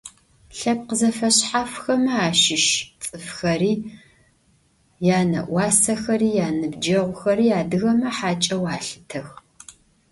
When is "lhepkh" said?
0.57-0.93